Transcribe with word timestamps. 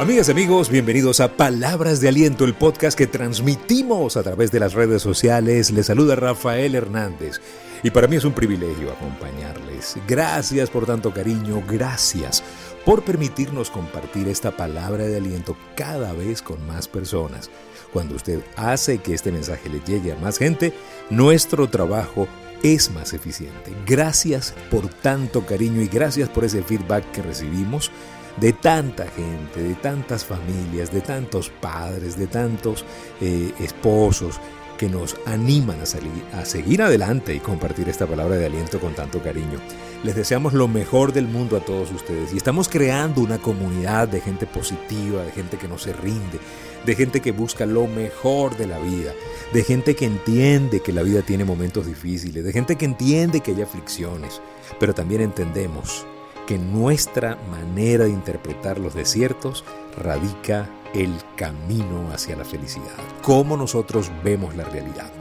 Amigas 0.00 0.28
y 0.28 0.30
amigos, 0.30 0.70
bienvenidos 0.70 1.20
a 1.20 1.36
Palabras 1.36 2.00
de 2.00 2.08
Aliento, 2.08 2.46
el 2.46 2.54
podcast 2.54 2.96
que 2.96 3.06
transmitimos 3.06 4.16
a 4.16 4.22
través 4.22 4.50
de 4.50 4.58
las 4.58 4.72
redes 4.72 5.02
sociales. 5.02 5.70
Les 5.72 5.84
saluda 5.84 6.16
Rafael 6.16 6.74
Hernández 6.74 7.38
y 7.82 7.90
para 7.90 8.06
mí 8.06 8.16
es 8.16 8.24
un 8.24 8.32
privilegio 8.32 8.90
acompañarles. 8.92 9.98
Gracias 10.08 10.70
por 10.70 10.86
tanto 10.86 11.12
cariño, 11.12 11.62
gracias 11.68 12.42
por 12.86 13.02
permitirnos 13.04 13.68
compartir 13.68 14.26
esta 14.28 14.56
palabra 14.56 15.04
de 15.04 15.18
aliento 15.18 15.54
cada 15.76 16.14
vez 16.14 16.40
con 16.40 16.66
más 16.66 16.88
personas. 16.88 17.50
Cuando 17.92 18.14
usted 18.14 18.40
hace 18.56 19.02
que 19.02 19.12
este 19.12 19.30
mensaje 19.30 19.68
le 19.68 19.80
llegue 19.80 20.12
a 20.12 20.16
más 20.16 20.38
gente, 20.38 20.72
nuestro 21.10 21.68
trabajo 21.68 22.26
es 22.62 22.90
más 22.90 23.12
eficiente. 23.12 23.74
Gracias 23.86 24.54
por 24.70 24.88
tanto 24.88 25.44
cariño 25.44 25.82
y 25.82 25.88
gracias 25.88 26.30
por 26.30 26.46
ese 26.46 26.62
feedback 26.62 27.10
que 27.10 27.20
recibimos 27.20 27.90
de 28.36 28.52
tanta 28.52 29.06
gente, 29.06 29.62
de 29.62 29.74
tantas 29.74 30.24
familias, 30.24 30.92
de 30.92 31.00
tantos 31.00 31.50
padres, 31.50 32.18
de 32.18 32.26
tantos 32.26 32.84
eh, 33.20 33.52
esposos 33.60 34.40
que 34.80 34.88
nos 34.88 35.14
animan 35.26 35.78
a, 35.82 36.44
seguir 36.46 36.80
adelante 36.80 37.34
y 37.34 37.40
compartir 37.40 37.90
esta 37.90 38.06
palabra 38.06 38.36
de 38.36 38.46
aliento 38.46 38.80
con 38.80 38.94
tanto 38.94 39.22
cariño. 39.22 39.60
Les 40.04 40.16
deseamos 40.16 40.54
lo 40.54 40.68
mejor 40.68 41.12
del 41.12 41.28
mundo 41.28 41.58
a 41.58 41.60
todos 41.60 41.92
ustedes 41.92 42.32
y 42.32 42.38
estamos 42.38 42.66
creando 42.70 43.20
una 43.20 43.36
comunidad 43.36 44.08
de 44.08 44.22
gente 44.22 44.46
positiva, 44.46 45.22
de 45.22 45.32
gente 45.32 45.58
que 45.58 45.68
no 45.68 45.76
se 45.76 45.92
rinde, 45.92 46.40
de 46.86 46.94
gente 46.94 47.20
que 47.20 47.30
busca 47.30 47.66
lo 47.66 47.86
mejor 47.88 48.56
de 48.56 48.68
la 48.68 48.78
vida, 48.78 49.12
de 49.52 49.64
gente 49.64 49.94
que 49.94 50.06
entiende 50.06 50.80
que 50.80 50.94
la 50.94 51.02
vida 51.02 51.20
tiene 51.20 51.44
momentos 51.44 51.86
difíciles, 51.86 52.42
de 52.42 52.50
gente 52.50 52.76
que 52.76 52.86
entiende 52.86 53.40
que 53.40 53.50
hay 53.50 53.60
aflicciones, 53.60 54.40
pero 54.78 54.94
también 54.94 55.20
entendemos 55.20 56.06
que 56.50 56.58
nuestra 56.58 57.38
manera 57.48 58.06
de 58.06 58.10
interpretar 58.10 58.80
los 58.80 58.92
desiertos 58.92 59.64
radica 59.96 60.68
el 60.94 61.14
camino 61.36 62.10
hacia 62.12 62.34
la 62.34 62.44
felicidad, 62.44 62.96
cómo 63.22 63.56
nosotros 63.56 64.10
vemos 64.24 64.56
la 64.56 64.64
realidad. 64.64 65.12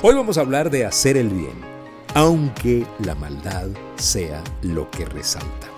Hoy 0.00 0.14
vamos 0.14 0.38
a 0.38 0.40
hablar 0.40 0.70
de 0.70 0.86
hacer 0.86 1.18
el 1.18 1.28
bien, 1.28 1.60
aunque 2.14 2.86
la 3.00 3.14
maldad 3.14 3.66
sea 3.96 4.42
lo 4.62 4.90
que 4.90 5.04
resalta. 5.04 5.68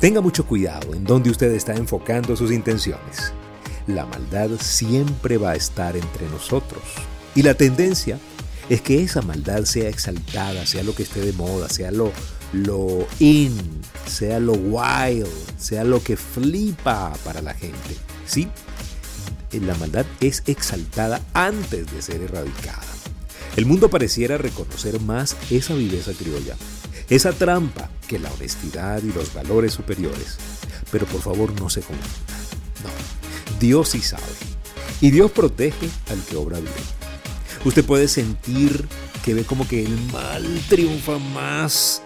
Tenga 0.00 0.22
mucho 0.22 0.46
cuidado 0.46 0.94
en 0.94 1.04
donde 1.04 1.28
usted 1.28 1.52
está 1.52 1.74
enfocando 1.74 2.34
sus 2.34 2.50
intenciones. 2.50 3.34
La 3.86 4.06
maldad 4.06 4.52
siempre 4.58 5.36
va 5.36 5.50
a 5.50 5.56
estar 5.56 5.98
entre 5.98 6.26
nosotros 6.30 6.80
y 7.34 7.42
la 7.42 7.52
tendencia 7.52 8.18
es 8.70 8.80
que 8.80 9.02
esa 9.02 9.20
maldad 9.20 9.64
sea 9.64 9.90
exaltada, 9.90 10.64
sea 10.64 10.82
lo 10.82 10.94
que 10.94 11.02
esté 11.02 11.20
de 11.20 11.34
moda, 11.34 11.68
sea 11.68 11.90
lo, 11.90 12.10
lo 12.52 13.06
in, 13.18 13.56
sea 14.06 14.40
lo 14.40 14.52
wild, 14.52 15.28
sea 15.58 15.84
lo 15.84 16.02
que 16.02 16.16
flipa 16.16 17.12
para 17.24 17.42
la 17.42 17.54
gente. 17.54 17.96
¿Sí? 18.26 18.48
La 19.52 19.74
maldad 19.74 20.06
es 20.20 20.42
exaltada 20.46 21.20
antes 21.34 21.90
de 21.92 22.02
ser 22.02 22.22
erradicada. 22.22 22.82
El 23.56 23.66
mundo 23.66 23.90
pareciera 23.90 24.38
reconocer 24.38 25.00
más 25.00 25.36
esa 25.50 25.74
viveza 25.74 26.12
criolla, 26.12 26.56
esa 27.08 27.32
trampa 27.32 27.90
que 28.06 28.20
la 28.20 28.30
honestidad 28.32 29.02
y 29.02 29.12
los 29.12 29.34
valores 29.34 29.72
superiores. 29.72 30.38
Pero 30.92 31.06
por 31.06 31.20
favor 31.20 31.52
no 31.60 31.68
se 31.68 31.80
confunda. 31.80 32.08
No, 32.84 33.58
Dios 33.58 33.90
sí 33.90 34.00
sabe. 34.00 34.22
Y 35.00 35.10
Dios 35.10 35.30
protege 35.32 35.88
al 36.10 36.22
que 36.24 36.36
obra 36.36 36.60
bien. 36.60 36.72
Usted 37.64 37.84
puede 37.84 38.06
sentir 38.06 38.86
que 39.24 39.34
ve 39.34 39.44
como 39.44 39.66
que 39.66 39.84
el 39.84 39.96
mal 40.12 40.44
triunfa 40.68 41.18
más 41.18 42.02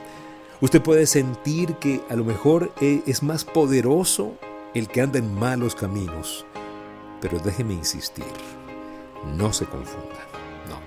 Usted 0.64 0.80
puede 0.80 1.04
sentir 1.04 1.74
que 1.74 2.00
a 2.08 2.16
lo 2.16 2.24
mejor 2.24 2.72
eh, 2.80 3.02
es 3.06 3.22
más 3.22 3.44
poderoso 3.44 4.32
el 4.72 4.88
que 4.88 5.02
anda 5.02 5.18
en 5.18 5.34
malos 5.34 5.74
caminos, 5.74 6.46
pero 7.20 7.38
déjeme 7.38 7.74
insistir, 7.74 8.24
no 9.36 9.52
se 9.52 9.66
confunda, 9.66 10.24
no, 10.70 10.80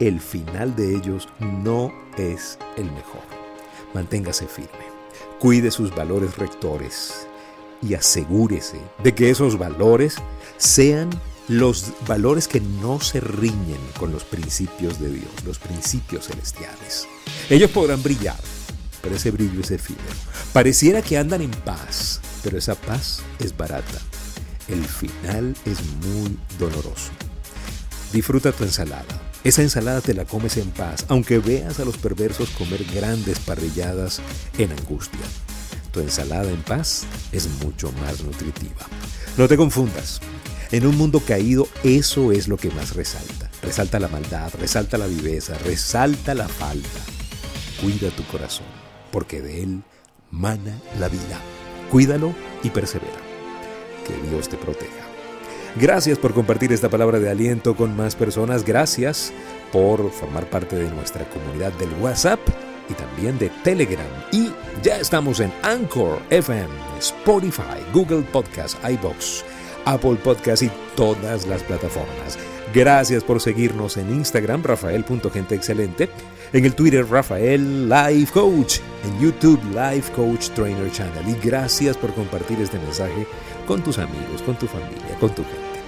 el 0.00 0.18
final 0.18 0.74
de 0.74 0.96
ellos 0.96 1.28
no 1.38 1.92
es 2.16 2.58
el 2.78 2.86
mejor. 2.86 3.20
Manténgase 3.92 4.46
firme, 4.46 4.86
cuide 5.38 5.70
sus 5.70 5.94
valores 5.94 6.38
rectores 6.38 7.26
y 7.82 7.92
asegúrese 7.92 8.80
de 9.04 9.14
que 9.14 9.28
esos 9.28 9.58
valores 9.58 10.16
sean 10.56 11.10
los 11.48 11.92
valores 12.08 12.48
que 12.48 12.62
no 12.62 12.98
se 12.98 13.20
riñen 13.20 13.80
con 14.00 14.10
los 14.10 14.24
principios 14.24 14.98
de 14.98 15.10
Dios, 15.10 15.44
los 15.44 15.58
principios 15.58 16.28
celestiales. 16.28 17.06
Ellos 17.50 17.70
podrán 17.70 18.02
brillar 18.02 18.40
pero 19.02 19.16
ese 19.16 19.30
brillo 19.30 19.60
es 19.60 19.70
efímero. 19.70 20.14
Pareciera 20.52 21.02
que 21.02 21.18
andan 21.18 21.42
en 21.42 21.50
paz, 21.50 22.20
pero 22.42 22.56
esa 22.56 22.74
paz 22.74 23.20
es 23.38 23.56
barata. 23.56 23.98
El 24.68 24.84
final 24.84 25.56
es 25.66 25.78
muy 26.06 26.38
doloroso. 26.58 27.10
Disfruta 28.12 28.52
tu 28.52 28.64
ensalada. 28.64 29.20
Esa 29.44 29.62
ensalada 29.62 30.00
te 30.00 30.14
la 30.14 30.24
comes 30.24 30.56
en 30.56 30.70
paz, 30.70 31.04
aunque 31.08 31.38
veas 31.38 31.80
a 31.80 31.84
los 31.84 31.96
perversos 31.96 32.50
comer 32.50 32.84
grandes 32.84 33.40
parrilladas 33.40 34.20
en 34.56 34.70
angustia. 34.70 35.20
Tu 35.90 36.00
ensalada 36.00 36.48
en 36.50 36.62
paz 36.62 37.04
es 37.32 37.48
mucho 37.62 37.90
más 37.92 38.22
nutritiva. 38.22 38.86
No 39.36 39.48
te 39.48 39.56
confundas. 39.56 40.20
En 40.70 40.86
un 40.86 40.96
mundo 40.96 41.20
caído, 41.20 41.68
eso 41.82 42.32
es 42.32 42.48
lo 42.48 42.56
que 42.56 42.70
más 42.70 42.94
resalta. 42.94 43.50
Resalta 43.62 43.98
la 43.98 44.08
maldad, 44.08 44.50
resalta 44.58 44.96
la 44.96 45.06
viveza, 45.06 45.58
resalta 45.58 46.34
la 46.34 46.48
falta. 46.48 47.00
Cuida 47.80 48.10
tu 48.10 48.24
corazón 48.24 48.81
porque 49.12 49.40
de 49.40 49.62
Él 49.62 49.82
mana 50.32 50.76
la 50.98 51.08
vida. 51.08 51.38
Cuídalo 51.90 52.34
y 52.64 52.70
persevera. 52.70 53.20
Que 54.06 54.28
Dios 54.28 54.48
te 54.48 54.56
proteja. 54.56 55.02
Gracias 55.76 56.18
por 56.18 56.34
compartir 56.34 56.72
esta 56.72 56.90
palabra 56.90 57.18
de 57.18 57.30
aliento 57.30 57.76
con 57.76 57.96
más 57.96 58.16
personas. 58.16 58.64
Gracias 58.64 59.32
por 59.72 60.10
formar 60.10 60.50
parte 60.50 60.76
de 60.76 60.90
nuestra 60.90 61.24
comunidad 61.30 61.72
del 61.74 61.90
WhatsApp 62.00 62.40
y 62.88 62.94
también 62.94 63.38
de 63.38 63.50
Telegram. 63.62 64.06
Y 64.32 64.50
ya 64.82 64.98
estamos 64.98 65.40
en 65.40 65.52
Anchor 65.62 66.20
FM, 66.28 66.68
Spotify, 66.98 67.80
Google 67.92 68.22
Podcast, 68.22 68.76
iBox, 68.86 69.44
Apple 69.84 70.16
Podcast 70.16 70.62
y 70.62 70.70
todas 70.96 71.46
las 71.46 71.62
plataformas. 71.62 72.38
Gracias 72.74 73.22
por 73.22 73.40
seguirnos 73.40 73.96
en 73.98 74.10
Instagram, 74.10 74.62
rafael.genteexcelente, 74.62 76.08
en 76.52 76.64
el 76.64 76.74
Twitter, 76.74 77.06
Rafael 77.06 77.88
Life 77.88 78.32
Coach, 78.32 78.78
en 79.04 79.20
YouTube, 79.20 79.60
Life 79.74 80.12
Coach 80.12 80.48
Trainer 80.50 80.90
Channel. 80.90 81.28
Y 81.28 81.46
gracias 81.46 81.96
por 81.96 82.14
compartir 82.14 82.60
este 82.60 82.78
mensaje 82.78 83.26
con 83.66 83.82
tus 83.82 83.98
amigos, 83.98 84.40
con 84.46 84.56
tu 84.56 84.66
familia, 84.66 85.16
con 85.20 85.34
tu 85.34 85.42
gente. 85.42 85.80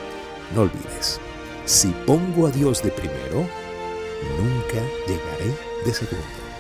No 0.55 0.62
olvides, 0.62 1.21
si 1.65 1.88
pongo 2.06 2.47
a 2.47 2.50
Dios 2.50 2.82
de 2.82 2.91
primero, 2.91 3.49
nunca 4.38 4.82
llegaré 5.06 5.55
de 5.87 5.94
segundo. 5.94 6.53